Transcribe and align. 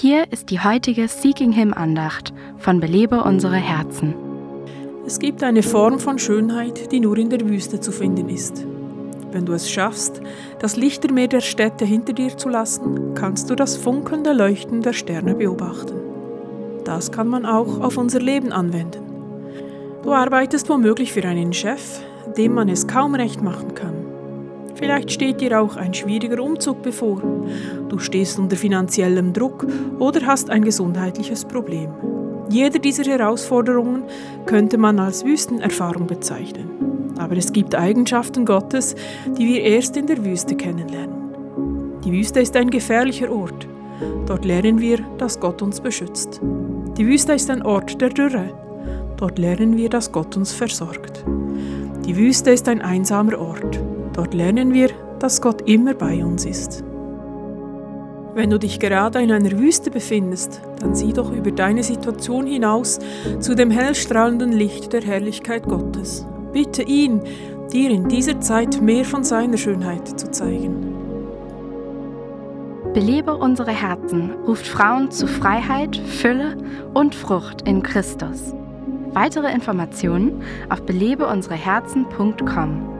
Hier 0.00 0.30
ist 0.30 0.50
die 0.50 0.60
heutige 0.60 1.08
Seeking 1.08 1.50
Him 1.50 1.74
Andacht 1.74 2.32
von 2.56 2.78
Belebe 2.78 3.24
unsere 3.24 3.56
Herzen. 3.56 4.14
Es 5.04 5.18
gibt 5.18 5.42
eine 5.42 5.64
Form 5.64 5.98
von 5.98 6.20
Schönheit, 6.20 6.92
die 6.92 7.00
nur 7.00 7.18
in 7.18 7.30
der 7.30 7.40
Wüste 7.40 7.80
zu 7.80 7.90
finden 7.90 8.28
ist. 8.28 8.64
Wenn 9.32 9.44
du 9.44 9.54
es 9.54 9.68
schaffst, 9.68 10.20
das 10.60 10.76
Lichtermeer 10.76 11.26
der 11.26 11.40
Städte 11.40 11.84
hinter 11.84 12.12
dir 12.12 12.38
zu 12.38 12.48
lassen, 12.48 13.14
kannst 13.16 13.50
du 13.50 13.56
das 13.56 13.76
funkelnde 13.76 14.32
Leuchten 14.32 14.82
der 14.82 14.92
Sterne 14.92 15.34
beobachten. 15.34 15.96
Das 16.84 17.10
kann 17.10 17.26
man 17.26 17.44
auch 17.44 17.80
auf 17.80 17.96
unser 17.96 18.20
Leben 18.20 18.52
anwenden. 18.52 19.02
Du 20.04 20.12
arbeitest 20.12 20.68
womöglich 20.68 21.12
für 21.12 21.24
einen 21.24 21.52
Chef, 21.52 21.98
dem 22.36 22.54
man 22.54 22.68
es 22.68 22.86
kaum 22.86 23.16
recht 23.16 23.42
machen 23.42 23.74
kann. 23.74 23.97
Vielleicht 24.78 25.10
steht 25.10 25.40
dir 25.40 25.60
auch 25.60 25.76
ein 25.76 25.92
schwieriger 25.92 26.42
Umzug 26.42 26.82
bevor. 26.82 27.20
Du 27.88 27.98
stehst 27.98 28.38
unter 28.38 28.56
finanziellem 28.56 29.32
Druck 29.32 29.66
oder 29.98 30.24
hast 30.24 30.50
ein 30.50 30.62
gesundheitliches 30.62 31.44
Problem. 31.44 31.90
Jede 32.48 32.78
dieser 32.78 33.04
Herausforderungen 33.04 34.04
könnte 34.46 34.78
man 34.78 35.00
als 35.00 35.24
Wüstenerfahrung 35.24 36.06
bezeichnen. 36.06 36.70
Aber 37.18 37.36
es 37.36 37.52
gibt 37.52 37.74
Eigenschaften 37.74 38.46
Gottes, 38.46 38.94
die 39.36 39.48
wir 39.48 39.62
erst 39.62 39.96
in 39.96 40.06
der 40.06 40.24
Wüste 40.24 40.54
kennenlernen. 40.54 42.00
Die 42.04 42.12
Wüste 42.12 42.40
ist 42.40 42.56
ein 42.56 42.70
gefährlicher 42.70 43.30
Ort. 43.32 43.66
Dort 44.26 44.44
lernen 44.44 44.80
wir, 44.80 44.98
dass 45.18 45.40
Gott 45.40 45.60
uns 45.60 45.80
beschützt. 45.80 46.40
Die 46.96 47.06
Wüste 47.06 47.32
ist 47.32 47.50
ein 47.50 47.62
Ort 47.62 48.00
der 48.00 48.10
Dürre. 48.10 48.54
Dort 49.16 49.38
lernen 49.38 49.76
wir, 49.76 49.88
dass 49.88 50.12
Gott 50.12 50.36
uns 50.36 50.52
versorgt. 50.52 51.24
Die 52.06 52.16
Wüste 52.16 52.50
ist 52.50 52.68
ein 52.68 52.80
einsamer 52.80 53.38
Ort. 53.38 53.80
Dort 54.18 54.34
lernen 54.34 54.74
wir, 54.74 54.90
dass 55.20 55.40
Gott 55.40 55.62
immer 55.68 55.94
bei 55.94 56.24
uns 56.24 56.44
ist. 56.44 56.82
Wenn 58.34 58.50
du 58.50 58.58
dich 58.58 58.80
gerade 58.80 59.22
in 59.22 59.30
einer 59.30 59.52
Wüste 59.52 59.92
befindest, 59.92 60.60
dann 60.80 60.96
sieh 60.96 61.12
doch 61.12 61.30
über 61.30 61.52
deine 61.52 61.84
Situation 61.84 62.44
hinaus 62.44 62.98
zu 63.38 63.54
dem 63.54 63.70
hellstrahlenden 63.70 64.50
Licht 64.50 64.92
der 64.92 65.02
Herrlichkeit 65.02 65.68
Gottes. 65.68 66.26
Bitte 66.52 66.82
ihn, 66.82 67.20
dir 67.72 67.90
in 67.90 68.08
dieser 68.08 68.40
Zeit 68.40 68.82
mehr 68.82 69.04
von 69.04 69.22
seiner 69.22 69.56
Schönheit 69.56 70.18
zu 70.18 70.28
zeigen. 70.32 70.92
Belebe 72.94 73.36
unsere 73.36 73.70
Herzen 73.70 74.32
ruft 74.48 74.66
Frauen 74.66 75.12
zu 75.12 75.28
Freiheit, 75.28 75.96
Fülle 75.96 76.56
und 76.92 77.14
Frucht 77.14 77.62
in 77.68 77.84
Christus. 77.84 78.52
Weitere 79.12 79.52
Informationen 79.52 80.42
auf 80.70 80.82
belebeunsereherzen.com. 80.82 82.97